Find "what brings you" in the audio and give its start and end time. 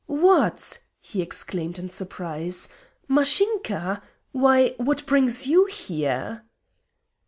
4.79-5.65